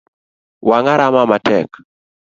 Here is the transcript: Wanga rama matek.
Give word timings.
Wanga 0.67 0.93
rama 0.99 1.23
matek. 1.31 1.69